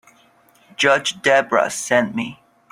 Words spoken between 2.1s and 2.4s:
me.